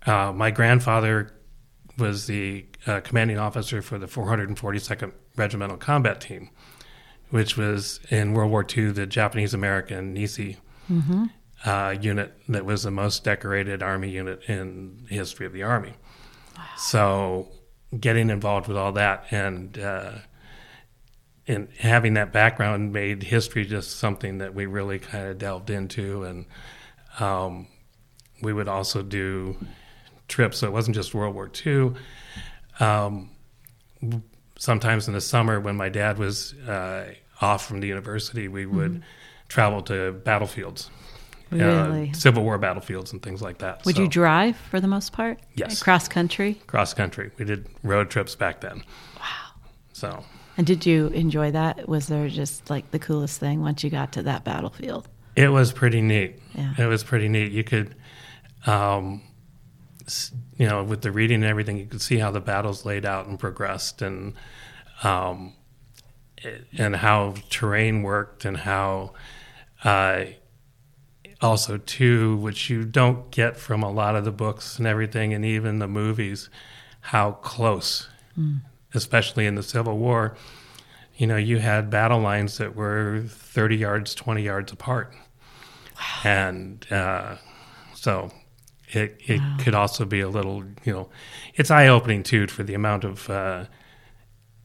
uh, 0.07 0.33
my 0.33 0.51
grandfather 0.51 1.33
was 1.99 2.27
the 2.27 2.67
uh, 2.87 3.01
commanding 3.01 3.39
officer 3.39 3.83
for 3.83 3.99
the 3.99 4.07
442nd 4.07 5.13
Regimental 5.37 5.77
Combat 5.77 6.21
Team, 6.21 6.51
which 7.31 7.57
was 7.57 8.01
in 8.11 8.33
World 8.33 8.51
War 8.51 8.65
II 8.77 8.93
the 8.93 9.07
Japanese 9.07 9.53
American 9.53 10.15
Nisei 10.15 10.57
uh, 11.65 11.95
unit 12.01 12.35
that 12.49 12.65
was 12.65 12.85
the 12.85 12.91
most 12.91 13.25
decorated 13.25 13.83
Army 13.83 14.11
unit 14.11 14.43
in 14.49 15.05
the 15.09 15.15
history 15.15 15.47
of 15.47 15.53
the 15.53 15.63
Army. 15.63 15.95
So, 16.77 17.49
getting 17.99 18.31
involved 18.31 18.69
with 18.69 18.77
all 18.77 18.93
that 18.93 19.27
and 19.31 19.79
uh, 19.79 20.13
and 21.47 21.69
having 21.79 22.15
that 22.15 22.33
background 22.33 22.93
made 22.93 23.23
history 23.23 23.65
just 23.65 23.99
something 23.99 24.39
that 24.39 24.55
we 24.55 24.67
really 24.67 24.99
kind 24.99 25.27
of 25.27 25.39
delved 25.39 25.71
into, 25.71 26.25
and 26.25 26.47
um, 27.19 27.67
we 28.43 28.53
would 28.53 28.69
also 28.69 29.03
do 29.03 29.57
trips. 30.29 30.59
So 30.59 30.67
it 30.67 30.73
wasn't 30.73 30.95
just 30.95 31.15
World 31.15 31.35
War 31.35 31.51
II. 31.67 31.93
Um, 32.81 33.31
sometimes 34.59 35.09
in 35.09 35.15
the 35.15 35.21
summer, 35.21 35.61
when 35.61 35.77
my 35.77 35.89
dad 35.89 36.19
was 36.19 36.55
uh, 36.69 37.13
off 37.41 37.67
from 37.67 37.81
the 37.81 37.87
university, 37.87 38.49
we 38.49 38.67
would 38.67 39.03
travel 39.49 39.83
to 39.83 40.13
battlefields, 40.13 40.91
Really? 41.51 42.11
uh, 42.11 42.13
Civil 42.13 42.45
War 42.45 42.59
battlefields, 42.59 43.13
and 43.13 43.23
things 43.23 43.41
like 43.41 43.59
that. 43.59 43.85
Would 43.87 43.97
So, 43.97 44.03
you 44.03 44.09
drive 44.09 44.57
for 44.57 44.81
the 44.81 44.87
most 44.89 45.13
part? 45.13 45.41
Yes. 45.55 45.83
Cross 45.83 46.09
country? 46.09 46.55
cross 46.67 46.93
country? 46.95 47.31
We 47.39 47.45
did 47.45 47.67
road 47.83 48.11
trips 48.11 48.35
back 48.35 48.61
then. 48.61 48.83
Wow. 49.19 49.23
So 49.93 50.25
And 50.57 50.67
did 50.67 50.85
you 50.87 51.07
enjoy 51.09 51.51
that? 51.53 51.89
Was 51.89 52.07
there 52.09 52.29
just 52.29 52.69
like 52.71 52.91
the 52.91 52.99
coolest 52.99 53.41
thing 53.41 53.63
once 53.63 53.83
you 53.83 53.91
got 53.91 54.13
to 54.13 54.23
that 54.25 54.45
battlefield? 54.45 55.09
It 55.37 55.49
was 55.49 55.73
pretty 55.73 56.03
neat. 56.03 56.41
Yeah. 56.55 56.75
It 56.79 56.87
was 56.87 57.03
pretty 57.05 57.29
neat. 57.29 57.53
You 57.53 57.65
could, 57.65 57.95
um, 58.67 59.23
you 60.57 60.67
know, 60.67 60.83
with 60.83 61.03
the 61.03 61.13
reading 61.13 61.37
and 61.37 61.45
everything, 61.45 61.77
you 61.79 61.87
could 61.87 62.03
see 62.03 62.19
how 62.19 62.31
the 62.31 62.41
battles 62.41 62.85
laid 62.85 63.05
out 63.05 63.27
and 63.27 63.39
progressed, 63.39 64.03
and 64.03 64.35
um, 65.03 65.55
and 66.77 66.97
how 66.97 67.35
terrain 67.51 68.03
worked, 68.03 68.45
and 68.45 68.59
how 68.59 69.13
uh, 69.85 70.25
also 71.41 71.79
too, 71.79 72.37
which 72.37 72.69
you 72.71 72.85
don't 72.85 73.31
get 73.31 73.57
from 73.57 73.83
a 73.83 73.91
lot 73.91 74.17
of 74.17 74.25
the 74.25 74.33
books 74.33 74.79
and 74.79 74.87
everything, 74.87 75.33
and 75.33 75.45
even 75.45 75.79
the 75.79 75.89
movies, 75.89 76.51
how 77.01 77.33
close, 77.33 78.09
especially 78.95 79.47
in 79.47 79.55
the 79.55 79.63
Civil 79.63 79.99
War. 79.99 80.37
You 81.17 81.27
know, 81.27 81.37
you 81.37 81.59
had 81.59 81.91
battle 81.91 82.21
lines 82.21 82.59
that 82.59 82.77
were 82.77 83.25
30 83.27 83.77
yards, 83.77 84.15
20 84.15 84.43
yards 84.43 84.73
apart. 84.73 85.13
And 86.23 86.87
uh, 86.93 87.37
so 87.95 88.31
it, 88.91 89.21
it 89.27 89.41
could 89.61 89.75
also 89.75 90.05
be 90.05 90.21
a 90.21 90.29
little, 90.29 90.65
you 90.85 90.93
know, 90.93 91.09
it's 91.55 91.71
eye 91.71 91.89
opening 91.89 92.23
too 92.23 92.47
for 92.47 92.63
the 92.63 92.75
amount 92.75 93.05
of 93.05 93.29
uh, 93.31 93.65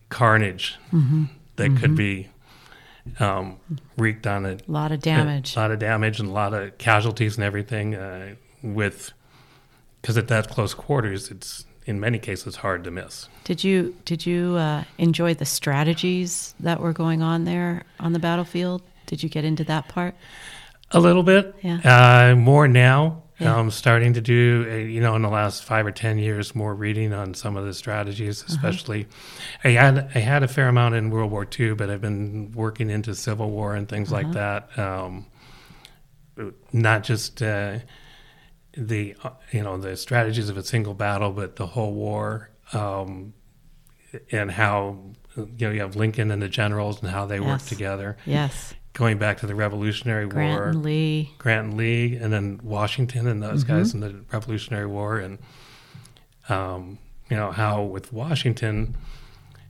carnage 0.10 0.78
that 1.56 1.78
could 1.78 1.96
be 1.96 2.30
um, 3.20 3.58
wreaked 3.98 4.28
on 4.28 4.46
it. 4.46 4.64
A 4.68 4.72
lot 4.72 4.92
of 4.92 5.02
damage. 5.02 5.56
A 5.56 5.60
lot 5.60 5.72
of 5.72 5.80
damage 5.80 6.20
and 6.20 6.30
a 6.30 6.32
lot 6.32 6.54
of 6.54 6.78
casualties 6.78 7.36
and 7.36 7.44
everything 7.44 7.96
uh, 7.96 8.36
with, 8.62 9.12
because 10.02 10.18
at 10.18 10.28
that 10.30 10.50
close 10.50 10.74
quarters, 10.74 11.30
it's 11.30 11.66
in 11.86 12.00
many 12.00 12.18
cases 12.18 12.58
hard 12.58 12.84
to 12.86 12.92
miss. 12.92 13.28
Did 13.44 13.64
you 13.64 13.96
did 14.06 14.26
you 14.26 14.56
uh, 14.56 14.86
enjoy 14.98 15.34
the 15.34 15.46
strategies 15.46 16.56
that 16.62 16.80
were 16.80 16.94
going 16.94 17.22
on 17.22 17.44
there 17.44 17.84
on 18.00 18.14
the 18.14 18.20
battlefield? 18.20 18.82
Did 19.06 19.22
you 19.22 19.28
get 19.28 19.44
into 19.44 19.66
that 19.66 19.90
part? 19.90 20.16
A 20.92 21.00
little 21.00 21.24
bit. 21.24 21.56
Yeah. 21.62 22.32
Uh, 22.32 22.36
more 22.36 22.68
now. 22.68 23.23
Yeah. 23.40 23.56
I'm 23.58 23.72
starting 23.72 24.14
to 24.14 24.22
do, 24.22 24.68
uh, 24.70 24.76
you 24.76 25.02
know, 25.02 25.16
in 25.16 25.22
the 25.24 25.30
last 25.30 25.64
five 25.64 25.86
or 25.88 25.92
ten 25.92 26.18
years, 26.20 26.54
more 26.54 26.74
reading 26.76 27.14
on 27.14 27.34
some 27.34 27.58
of 27.58 27.66
the 27.66 27.74
strategies. 27.74 28.44
Uh-huh. 28.44 28.54
Especially, 28.54 29.08
I 29.64 29.70
had 29.70 30.12
I 30.14 30.20
had 30.20 30.44
a 30.44 30.48
fair 30.48 30.68
amount 30.68 30.96
in 30.96 31.10
World 31.10 31.32
War 31.32 31.48
II, 31.60 31.74
but 31.74 31.90
I've 31.90 32.02
been 32.02 32.52
working 32.52 32.90
into 32.90 33.16
Civil 33.16 33.50
War 33.50 33.74
and 33.76 33.90
things 33.90 34.12
like 34.12 34.26
Uh-huh. 34.28 34.34
that. 34.76 34.80
Um, 34.80 35.26
not 36.72 37.04
just 37.04 37.42
uh, 37.42 37.80
the 38.76 39.16
uh, 39.24 39.30
you 39.52 39.62
know 39.64 39.78
the 39.78 39.96
strategies 39.98 40.50
of 40.50 40.58
a 40.58 40.64
single 40.64 40.94
battle, 40.94 41.32
but 41.32 41.56
the 41.58 41.68
whole 41.68 41.94
war, 41.94 42.50
um, 42.74 43.34
and 44.32 44.50
how 44.52 44.98
you 45.36 45.68
know 45.68 45.72
you 45.72 45.82
have 45.82 45.96
Lincoln 45.96 46.32
and 46.32 46.42
the 46.42 46.50
generals 46.50 47.02
and 47.02 47.10
how 47.12 47.26
they 47.26 47.40
work 47.40 47.62
together. 47.64 48.18
Yes. 48.26 48.74
Going 48.94 49.18
back 49.18 49.40
to 49.40 49.48
the 49.48 49.56
Revolutionary 49.56 50.28
Grant 50.28 50.60
War, 50.60 50.70
and 50.70 50.84
Lee. 50.84 51.34
Grant 51.40 51.70
and 51.70 51.78
Lee, 51.78 52.16
and 52.16 52.32
then 52.32 52.60
Washington 52.64 53.28
and 53.28 53.42
those 53.42 53.64
guys 53.64 53.94
in 53.94 54.02
the 54.02 54.24
Revolutionary 54.32 54.86
War, 54.86 55.18
and 55.18 55.40
um, 56.48 57.00
you 57.30 57.36
know 57.36 57.52
how 57.52 57.82
with 57.82 58.14
Washington, 58.14 58.96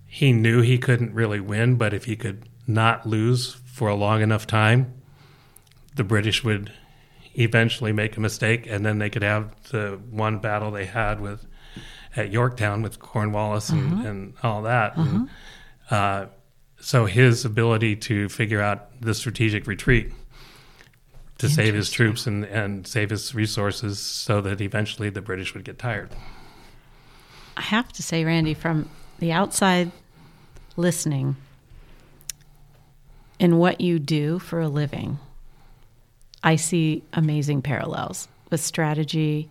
he 0.05 0.33
knew 0.33 0.61
he 0.61 0.77
couldn't 0.77 1.13
really 1.13 1.39
win, 1.39 1.75
but 1.75 1.93
if 1.93 2.03
he 2.05 2.15
could 2.17 2.49
not 2.67 3.05
lose 3.05 3.53
for 3.65 3.87
a 3.87 3.95
long 3.95 4.21
enough 4.21 4.45
time, 4.45 4.93
the 5.95 6.03
British 6.03 6.43
would 6.43 6.71
eventually 7.35 7.93
make 7.93 8.17
a 8.17 8.19
mistake, 8.19 8.67
and 8.67 8.85
then 8.85 8.99
they 8.99 9.09
could 9.09 9.23
have 9.23 9.55
the 9.71 9.99
one 10.09 10.39
battle 10.39 10.69
they 10.71 10.85
had 10.85 11.21
with 11.21 11.45
at 12.15 12.29
Yorktown 12.31 12.81
with 12.81 12.99
Cornwallis 12.99 13.69
and, 13.69 14.05
and 14.05 14.33
all 14.43 14.61
that. 14.63 14.95
And, 14.97 15.29
uh, 15.89 16.25
so 16.83 17.05
his 17.05 17.45
ability 17.45 17.95
to 17.95 18.27
figure 18.27 18.61
out 18.61 18.89
the 18.99 19.13
strategic 19.13 19.67
retreat 19.67 20.11
to 21.37 21.47
save 21.47 21.73
his 21.73 21.89
troops 21.89 22.27
and, 22.27 22.43
and 22.43 22.85
save 22.85 23.09
his 23.09 23.33
resources 23.33 23.99
so 23.99 24.41
that 24.41 24.59
eventually 24.59 25.09
the 25.09 25.21
British 25.21 25.53
would 25.53 25.63
get 25.63 25.79
tired. 25.79 26.09
I 27.55 27.61
have 27.61 27.91
to 27.93 28.03
say, 28.03 28.25
Randy, 28.25 28.53
from 28.53 28.89
the 29.19 29.31
outside 29.31 29.91
listening, 30.75 31.37
in 33.39 33.57
what 33.57 33.79
you 33.79 33.97
do 33.97 34.39
for 34.39 34.59
a 34.59 34.67
living, 34.67 35.19
I 36.43 36.57
see 36.57 37.03
amazing 37.13 37.61
parallels 37.61 38.27
with 38.49 38.59
strategy, 38.59 39.49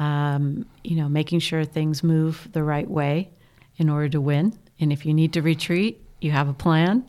um, 0.00 0.66
you 0.82 0.96
know, 0.96 1.08
making 1.08 1.38
sure 1.38 1.64
things 1.64 2.02
move 2.02 2.48
the 2.52 2.64
right 2.64 2.88
way 2.90 3.30
in 3.76 3.88
order 3.88 4.08
to 4.08 4.20
win. 4.20 4.58
And 4.80 4.92
if 4.92 5.06
you 5.06 5.14
need 5.14 5.32
to 5.34 5.42
retreat, 5.42 6.03
you 6.24 6.30
have 6.30 6.48
a 6.48 6.54
plan. 6.54 7.04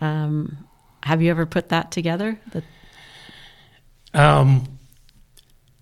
Um, 0.00 0.68
have 1.02 1.22
you 1.22 1.30
ever 1.30 1.46
put 1.46 1.70
that 1.70 1.90
together? 1.90 2.38
That 2.52 2.64
Um, 4.14 4.78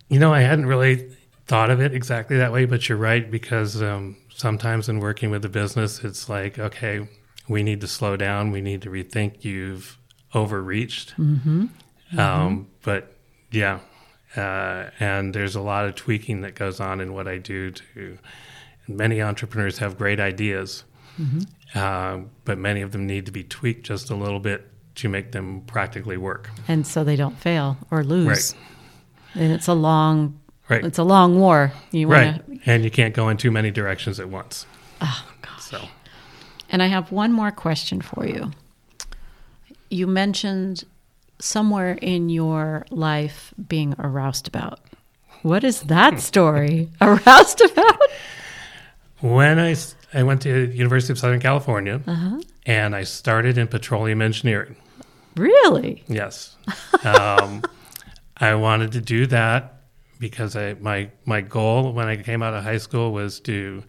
you 0.09 0.19
know, 0.19 0.33
I 0.33 0.41
hadn't 0.41 0.67
really 0.67 1.11
thought 1.47 1.71
of 1.71 1.81
it 1.81 1.95
exactly 1.95 2.37
that 2.39 2.53
way, 2.53 2.65
but 2.65 2.89
you're 2.89 2.99
right 2.99 3.31
because 3.31 3.83
um, 3.83 4.17
sometimes 4.35 4.89
in 4.89 5.01
working 5.01 5.31
with 5.31 5.45
a 5.45 5.49
business, 5.49 6.03
it's 6.05 6.29
like, 6.29 6.59
okay, 6.59 7.09
we 7.49 7.63
need 7.63 7.81
to 7.83 7.87
slow 7.87 8.17
down. 8.17 8.51
We 8.51 8.61
need 8.61 8.83
to 8.83 8.91
rethink. 8.91 9.45
You've 9.45 9.99
overreached. 10.35 11.15
Um, 12.19 12.69
but 12.83 13.17
yeah, 13.51 13.81
uh, 14.37 14.91
and 15.01 15.35
there's 15.35 15.57
a 15.57 15.61
lot 15.61 15.87
of 15.87 15.95
tweaking 15.95 16.43
that 16.43 16.55
goes 16.55 16.81
on 16.81 17.01
in 17.01 17.13
what 17.13 17.27
I 17.27 17.39
do. 17.39 17.71
To 17.71 18.19
many 18.89 19.23
entrepreneurs 19.23 19.79
have 19.79 19.97
great 19.99 20.21
ideas, 20.21 20.85
uh, 21.75 22.19
but 22.45 22.59
many 22.59 22.81
of 22.83 22.93
them 22.93 23.07
need 23.07 23.27
to 23.27 23.33
be 23.33 23.43
tweaked 23.45 23.85
just 23.87 24.11
a 24.11 24.15
little 24.15 24.41
bit 24.41 24.71
to 24.97 25.09
make 25.09 25.33
them 25.33 25.61
practically 25.67 26.17
work. 26.17 26.51
and 26.69 26.87
so 26.87 27.05
they 27.05 27.17
don't 27.17 27.37
fail 27.39 27.77
or 27.91 28.03
lose. 28.05 28.27
Right. 29.35 29.43
And 29.43 29.53
it's 29.53 29.69
a 29.69 29.75
long, 29.75 30.39
Right. 30.69 30.85
it's 30.85 30.99
a 30.99 31.05
long 31.05 31.39
war. 31.39 31.73
You 31.91 32.09
want 32.09 32.43
Right. 32.49 32.61
And 32.67 32.83
you 32.85 32.91
can't 32.91 33.15
go 33.15 33.29
in 33.29 33.37
too 33.37 33.51
many 33.51 33.71
directions 33.71 34.19
at 34.19 34.29
once. 34.31 34.65
Oh 35.03 35.25
gosh. 35.43 35.63
So, 35.63 35.89
And 36.71 36.83
I 36.83 36.87
have 36.87 37.13
one 37.13 37.33
more 37.33 37.51
question 37.53 38.01
for 38.01 38.27
you. 38.27 38.51
You 39.91 40.07
mentioned 40.07 40.85
somewhere 41.39 41.93
in 42.01 42.29
your 42.31 42.87
life 42.91 43.53
being 43.69 43.95
aroused 43.99 44.49
about. 44.49 44.81
What 45.43 45.63
is 45.63 45.83
that 45.83 46.19
story? 46.21 46.89
aroused 47.01 47.27
roustabout? 47.61 48.01
When 49.21 49.59
I, 49.59 49.75
I 50.15 50.23
went 50.23 50.43
to 50.43 50.71
University 50.73 51.13
of 51.13 51.19
Southern 51.19 51.41
California 51.41 52.01
Uh-huh. 52.07 52.41
and 52.67 52.95
I 52.95 53.05
started 53.05 53.57
in 53.59 53.67
petroleum 53.69 54.21
engineering. 54.23 54.77
Really? 55.37 56.03
Yes. 56.09 56.57
Um, 57.05 57.63
I 58.39 58.55
wanted 58.55 58.93
to 58.93 59.01
do 59.01 59.27
that 59.29 59.83
because 60.19 60.57
I, 60.57 60.75
my 60.81 61.11
my 61.25 61.41
goal 61.41 61.93
when 61.93 62.09
I 62.09 62.17
came 62.17 62.43
out 62.43 62.53
of 62.55 62.65
high 62.65 62.79
school 62.79 63.13
was 63.13 63.39
to 63.41 63.85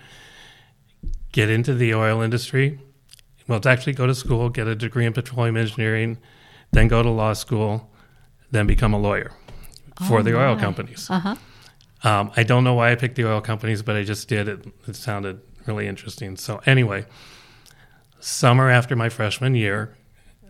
get 1.32 1.50
into 1.50 1.74
the 1.74 1.94
oil 1.96 2.22
industry. 2.22 2.80
Well, 3.48 3.60
to 3.62 3.70
actually 3.70 3.94
go 3.94 4.06
to 4.08 4.14
school, 4.14 4.50
get 4.50 4.68
a 4.68 4.76
degree 4.76 5.06
in 5.06 5.14
petroleum 5.14 5.58
engineering, 5.58 6.18
then 6.74 6.88
go 6.90 7.02
to 7.02 7.10
law 7.10 7.34
school, 7.34 7.90
then 8.52 8.68
become 8.68 8.94
a 8.94 9.00
lawyer 9.00 9.32
for 10.08 10.20
Oh, 10.20 10.22
the 10.24 10.38
oil 10.38 10.56
my. 10.56 10.62
companies. 10.62 11.10
Uh 11.10 11.20
huh. 11.20 11.36
Um, 12.08 12.32
I 12.38 12.44
don't 12.44 12.64
know 12.64 12.74
why 12.74 12.92
I 12.92 12.96
picked 12.96 13.16
the 13.16 13.28
oil 13.28 13.42
companies, 13.42 13.82
but 13.82 13.98
I 13.98 14.04
just 14.04 14.30
did 14.30 14.48
it. 14.48 14.66
It 14.88 14.96
sounded 14.96 15.42
really 15.66 15.88
interesting. 15.88 16.38
So 16.38 16.62
anyway, 16.66 17.06
summer 18.22 18.70
after 18.70 18.96
my 18.96 19.10
freshman 19.10 19.56
year, 19.56 19.94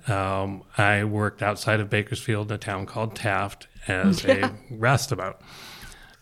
um, 0.07 0.61
I 0.77 1.03
worked 1.03 1.41
outside 1.41 1.79
of 1.79 1.89
Bakersfield 1.89 2.51
in 2.51 2.55
a 2.55 2.57
town 2.59 2.85
called 2.85 3.15
Taft 3.15 3.67
as 3.87 4.23
a 4.23 4.53
roustabout, 4.71 5.41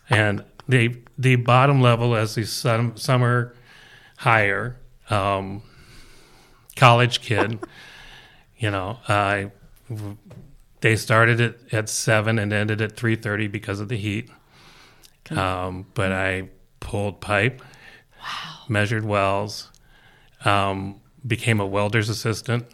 and 0.08 0.42
the 0.66 1.02
the 1.18 1.36
bottom 1.36 1.82
level 1.82 2.16
as 2.16 2.34
the 2.34 2.44
sum, 2.44 2.96
summer 2.96 3.54
hire 4.16 4.78
um, 5.10 5.62
college 6.76 7.20
kid. 7.20 7.62
you 8.56 8.70
know, 8.70 9.00
I 9.06 9.50
they 10.80 10.96
started 10.96 11.40
it 11.40 11.60
at 11.72 11.90
seven 11.90 12.38
and 12.38 12.54
ended 12.54 12.80
at 12.80 12.96
three 12.96 13.16
thirty 13.16 13.48
because 13.48 13.80
of 13.80 13.90
the 13.90 13.98
heat. 13.98 14.30
Um, 15.30 15.86
but 15.94 16.12
I 16.12 16.48
pulled 16.80 17.20
pipe, 17.20 17.62
measured 18.68 19.04
wells, 19.04 19.70
um, 20.44 21.00
became 21.26 21.60
a 21.60 21.66
welder's 21.66 22.08
assistant. 22.08 22.66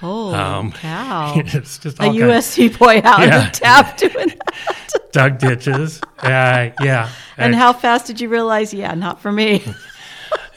Holy 0.00 0.34
Um, 0.34 0.72
cow! 0.72 1.32
it's 1.36 1.78
just 1.78 1.98
A 2.00 2.02
USC 2.02 2.76
boy 2.76 3.00
out 3.04 3.20
Yeah. 3.20 3.24
in 3.24 3.30
the 3.44 3.50
tap 3.52 3.96
doing 3.98 4.28
that. 4.28 4.92
dug 5.12 5.38
ditches. 5.38 6.00
Uh, 6.18 6.70
yeah, 6.82 7.08
And 7.36 7.54
I- 7.54 7.58
how 7.58 7.72
fast 7.72 8.06
did 8.06 8.20
you 8.20 8.28
realize? 8.28 8.74
Yeah, 8.74 8.94
not 8.94 9.20
for 9.20 9.30
me. 9.30 9.62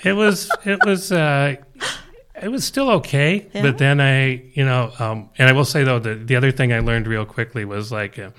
it 0.04 0.14
was 0.14 0.50
it 0.66 0.80
was 0.86 1.12
uh, 1.12 1.56
it 2.42 2.48
was 2.50 2.64
still 2.66 2.90
okay. 2.92 3.48
Yeah. 3.54 3.62
But 3.62 3.78
then 3.78 4.02
I, 4.02 4.44
you 4.54 4.66
know, 4.66 4.92
um, 5.00 5.30
and 5.38 5.48
I 5.48 5.52
will 5.52 5.66
say 5.66 5.84
though 5.84 6.00
the 6.00 6.16
the 6.16 6.36
other 6.36 6.52
thing 6.52 6.74
I 6.74 6.80
learned 6.80 7.06
real 7.08 7.26
quickly 7.26 7.66
was 7.66 7.92
like 7.92 8.18
uh, 8.18 8.32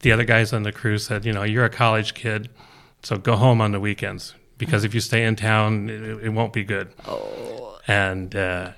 the 0.00 0.12
other 0.12 0.24
guys 0.24 0.52
on 0.52 0.62
the 0.62 0.72
crew 0.72 0.98
said, 0.98 1.24
you 1.24 1.32
know, 1.32 1.42
you're 1.42 1.64
a 1.64 1.70
college 1.70 2.14
kid, 2.14 2.48
so 3.02 3.16
go 3.16 3.36
home 3.36 3.60
on 3.60 3.72
the 3.72 3.80
weekends 3.80 4.34
because 4.56 4.84
if 4.84 4.94
you 4.94 5.00
stay 5.00 5.24
in 5.24 5.36
town, 5.36 5.88
it, 5.88 6.24
it 6.24 6.28
won't 6.30 6.52
be 6.52 6.64
good. 6.64 6.92
Oh. 7.06 7.78
And 7.86 8.34
uh, 8.34 8.72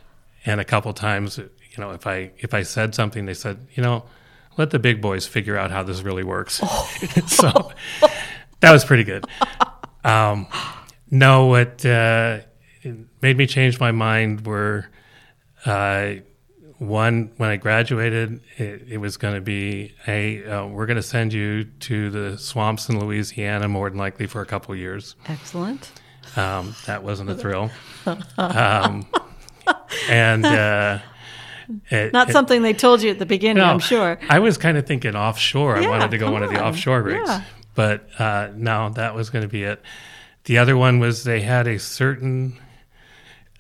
and 0.46 0.60
a 0.60 0.64
couple 0.64 0.92
times, 0.92 1.38
you 1.38 1.48
know, 1.78 1.90
if 1.90 2.06
I 2.06 2.30
if 2.38 2.54
I 2.54 2.62
said 2.62 2.94
something, 2.94 3.26
they 3.26 3.34
said, 3.34 3.66
you 3.74 3.82
know. 3.82 4.04
Let 4.56 4.70
the 4.70 4.80
big 4.80 5.00
boys 5.00 5.26
figure 5.26 5.56
out 5.56 5.70
how 5.70 5.84
this 5.84 6.02
really 6.02 6.24
works. 6.24 6.60
Oh. 6.62 6.90
so 7.26 7.72
that 8.58 8.72
was 8.72 8.84
pretty 8.84 9.04
good. 9.04 9.24
Um, 10.04 10.48
no, 11.10 11.46
what 11.46 11.84
uh, 11.86 12.40
made 13.22 13.36
me 13.36 13.46
change 13.46 13.80
my 13.80 13.92
mind 13.92 14.46
were 14.46 14.86
uh, 15.64 16.14
one 16.80 17.30
when 17.36 17.50
I 17.50 17.56
graduated, 17.56 18.40
it, 18.56 18.86
it 18.88 18.96
was 18.98 19.16
going 19.18 19.34
to 19.34 19.40
be, 19.42 19.94
hey, 20.04 20.44
uh, 20.44 20.66
we're 20.66 20.86
going 20.86 20.96
to 20.96 21.02
send 21.02 21.32
you 21.32 21.64
to 21.64 22.10
the 22.10 22.38
swamps 22.38 22.88
in 22.88 22.98
Louisiana, 22.98 23.68
more 23.68 23.88
than 23.90 23.98
likely 23.98 24.26
for 24.26 24.40
a 24.40 24.46
couple 24.46 24.74
years. 24.74 25.14
Excellent. 25.28 25.92
Um, 26.36 26.74
that 26.86 27.02
wasn't 27.04 27.30
a 27.30 27.34
thrill. 27.36 27.70
Um, 28.38 29.06
and 30.08 30.44
uh, 30.46 30.98
it- 31.90 32.12
Not 32.14 32.30
it- 32.30 32.32
something 32.32 32.62
they 32.62 32.72
told 32.72 33.02
you 33.02 33.10
at 33.10 33.18
the 33.18 33.26
beginning, 33.26 33.62
no, 33.62 33.68
I'm 33.68 33.78
sure. 33.78 34.18
I 34.28 34.38
was 34.38 34.56
kind 34.56 34.78
of 34.78 34.86
thinking 34.86 35.14
offshore. 35.14 35.76
I 35.76 35.86
wanted 35.86 36.10
to 36.12 36.18
go 36.18 36.30
one 36.32 36.42
of 36.42 36.50
the 36.50 36.58
on. 36.58 36.68
offshore 36.72 37.02
rigs, 37.02 37.28
Yeah. 37.28 37.42
but 37.74 38.08
uh, 38.18 38.48
no, 38.56 38.88
that 38.90 39.14
was 39.14 39.28
going 39.28 39.42
to 39.42 39.48
be 39.48 39.64
it. 39.64 39.82
The 40.44 40.56
other 40.58 40.76
one 40.78 40.98
was 40.98 41.24
they 41.24 41.42
had 41.42 41.66
a 41.68 41.78
certain 41.78 42.58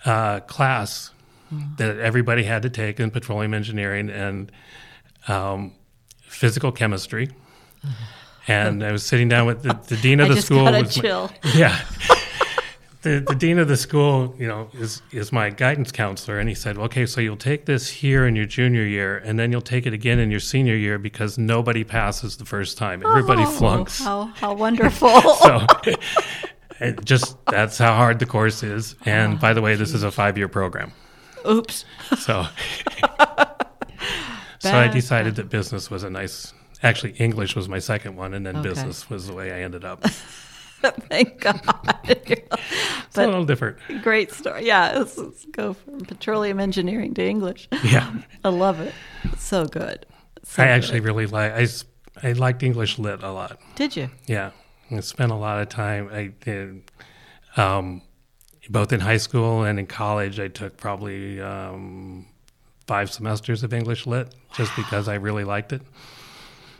uh, 0.06 0.40
class 0.40 1.10
That 1.78 1.98
everybody 1.98 2.44
had 2.44 2.62
to 2.62 2.70
take 2.70 3.00
in 3.00 3.10
petroleum 3.10 3.54
engineering 3.54 4.08
and 4.10 4.52
um, 5.28 5.72
physical 6.22 6.70
chemistry. 6.72 7.28
And 8.48 8.82
I 8.84 8.92
was 8.92 9.04
sitting 9.04 9.28
down 9.28 9.46
with 9.46 9.62
the, 9.62 9.78
the 9.88 9.96
dean 9.96 10.20
of 10.20 10.28
the 10.34 10.40
school. 10.42 10.64
was 10.64 11.02
my- 11.02 11.28
yeah. 11.54 11.80
The, 13.02 13.24
the 13.26 13.34
dean 13.34 13.58
of 13.58 13.66
the 13.66 13.78
school, 13.78 14.34
you 14.38 14.46
know, 14.46 14.68
is 14.74 15.00
is 15.10 15.32
my 15.32 15.48
guidance 15.48 15.90
counselor, 15.90 16.38
and 16.38 16.50
he 16.50 16.54
said, 16.54 16.76
"Okay, 16.76 17.06
so 17.06 17.22
you'll 17.22 17.36
take 17.38 17.64
this 17.64 17.88
here 17.88 18.26
in 18.26 18.36
your 18.36 18.44
junior 18.44 18.84
year, 18.84 19.16
and 19.24 19.38
then 19.38 19.50
you'll 19.50 19.62
take 19.62 19.86
it 19.86 19.94
again 19.94 20.18
in 20.18 20.30
your 20.30 20.38
senior 20.40 20.74
year 20.74 20.98
because 20.98 21.38
nobody 21.38 21.82
passes 21.82 22.36
the 22.36 22.44
first 22.44 22.76
time. 22.76 23.02
Everybody 23.06 23.42
Oh, 23.44 23.50
flunks. 23.50 24.00
How, 24.00 24.24
how 24.36 24.52
wonderful. 24.54 25.08
So, 25.40 25.66
it 26.78 27.02
just 27.04 27.36
that's 27.46 27.78
how 27.78 27.94
hard 27.94 28.18
the 28.18 28.26
course 28.26 28.62
is. 28.62 28.96
And 29.06 29.40
by 29.40 29.54
the 29.54 29.62
way, 29.62 29.76
this 29.76 29.94
is 29.94 30.02
a 30.02 30.10
five 30.10 30.36
year 30.36 30.48
program. 30.48 30.92
Oops. 31.48 31.84
So, 32.18 32.46
so 34.58 34.76
I 34.76 34.88
decided 34.88 35.36
that 35.36 35.48
business 35.48 35.90
was 35.90 36.02
a 36.02 36.10
nice. 36.10 36.52
Actually, 36.82 37.12
English 37.12 37.54
was 37.56 37.68
my 37.68 37.78
second 37.78 38.16
one, 38.16 38.32
and 38.34 38.44
then 38.46 38.56
Okay. 38.56 38.68
business 38.70 39.08
was 39.10 39.26
the 39.26 39.34
way 39.34 39.52
I 39.52 39.60
ended 39.62 39.84
up. 39.84 40.02
Thank 40.82 41.40
God. 41.40 41.60
It's 43.10 43.18
a 43.18 43.26
little 43.26 43.44
different. 43.44 43.76
Great 44.02 44.30
story. 44.30 44.64
Yeah, 44.66 44.92
let's, 44.96 45.18
let's 45.18 45.44
go 45.46 45.72
from 45.74 45.98
petroleum 46.04 46.60
engineering 46.60 47.12
to 47.14 47.24
English. 47.26 47.68
Yeah. 47.82 48.08
I 48.44 48.50
love 48.50 48.78
it. 48.80 48.94
It's 49.24 49.42
so 49.42 49.66
good. 49.66 50.06
So 50.44 50.62
I 50.62 50.66
good. 50.66 50.70
actually 50.72 51.00
really 51.00 51.26
like. 51.26 51.52
I 51.52 51.66
I 52.22 52.32
liked 52.32 52.62
English 52.62 53.00
lit 53.00 53.22
a 53.24 53.32
lot. 53.32 53.58
did 53.74 53.96
you? 53.96 54.10
Yeah, 54.26 54.52
I 54.92 55.00
spent 55.00 55.32
a 55.32 55.34
lot 55.34 55.60
of 55.60 55.68
time. 55.68 56.08
I 56.12 56.30
did, 56.40 56.82
um, 57.56 58.02
both 58.70 58.92
in 58.92 59.00
high 59.00 59.16
school 59.18 59.64
and 59.64 59.78
in 59.78 59.86
college. 59.86 60.38
I 60.40 60.48
took 60.48 60.76
probably 60.78 61.40
um, 61.40 62.26
five 62.86 63.10
semesters 63.10 63.62
of 63.62 63.74
English 63.74 64.06
lit 64.06 64.34
just 64.54 64.74
because 64.76 65.08
I 65.08 65.16
really 65.16 65.44
liked 65.44 65.72
it. 65.72 65.82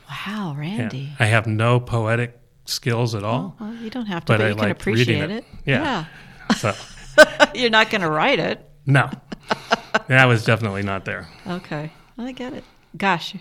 Wow, 0.09 0.55
Yeah. 0.55 0.61
Randy. 0.61 1.12
I 1.18 1.26
have 1.26 1.46
no 1.46 1.79
poetic 1.81 2.38
skills 2.64 3.14
at 3.14 3.24
all, 3.24 3.57
Well, 3.61 3.74
you 3.74 3.90
don't 3.90 4.07
have 4.07 4.24
to, 4.26 4.33
but 4.33 4.38
but, 4.38 4.50
I 4.53 4.55
can 4.55 4.70
appreciate 4.70 5.22
it. 5.22 5.31
it. 5.31 5.44
Yeah. 5.66 6.05
so 6.57 6.72
You're 7.55 7.70
not 7.70 7.90
going 7.90 8.00
to 8.03 8.11
write 8.11 8.38
it. 8.38 8.64
no, 8.87 9.11
that 10.09 10.24
was 10.26 10.44
definitely 10.44 10.83
not 10.83 11.05
there. 11.05 11.29
Okay. 11.46 11.92
I 12.18 12.33
get 12.33 12.53
it. 12.53 12.64
Gosh. 12.96 13.35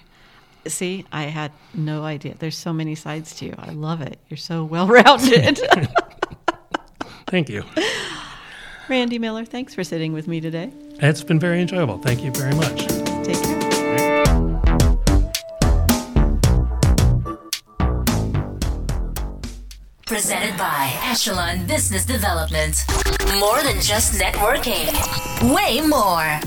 See, 0.67 1.05
I 1.11 1.23
had 1.23 1.51
no 1.73 2.03
idea. 2.03 2.35
There's 2.37 2.57
so 2.57 2.73
many 2.73 2.95
sides 2.95 3.35
to 3.35 3.45
you. 3.45 3.55
I 3.57 3.71
love 3.71 4.01
it. 4.01 4.19
You're 4.29 4.37
so 4.37 4.63
well 4.63 4.87
rounded. 4.87 5.59
Thank 7.27 7.49
you. 7.49 7.63
Randy 8.89 9.19
Miller, 9.19 9.45
thanks 9.45 9.75
for 9.75 9.83
sitting 9.83 10.13
with 10.13 10.27
me 10.27 10.41
today. 10.41 10.71
It's 10.99 11.23
been 11.23 11.39
very 11.39 11.61
enjoyable. 11.61 11.99
Thank 11.99 12.23
you 12.23 12.31
very 12.31 12.55
much. 12.55 12.87
Take 13.23 13.41
care. 13.41 13.59
Presented 20.07 20.57
by 20.57 20.91
Echelon 21.03 21.67
Business 21.67 22.03
Development. 22.03 22.75
More 23.39 23.61
than 23.61 23.79
just 23.79 24.19
networking, 24.19 24.89
way 25.53 25.81
more. 25.81 26.39